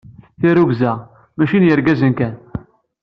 [0.39, 0.91] Tirrugza,
[1.35, 2.33] mačči n yergazen kan.